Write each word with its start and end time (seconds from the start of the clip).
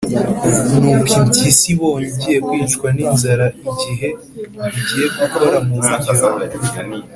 nuko 0.79 1.11
impyisi 1.21 1.65
ibonye 1.73 2.07
igiye 2.11 2.37
kwicwa 2.47 2.87
n’inzara, 2.95 3.45
igihe 3.69 4.09
igiye 4.77 5.05
gukora 5.17 5.57
ku 5.67 5.75
biryo, 5.81 6.81